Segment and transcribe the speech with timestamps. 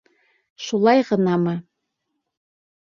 [0.67, 1.55] Шулай ғынамы...